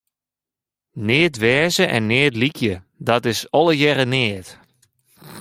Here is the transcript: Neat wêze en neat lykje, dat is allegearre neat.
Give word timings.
Neat 1.05 1.35
wêze 1.41 1.85
en 1.95 2.03
neat 2.11 2.35
lykje, 2.41 2.73
dat 3.07 3.23
is 3.31 3.39
allegearre 3.57 4.05
neat. 4.13 4.47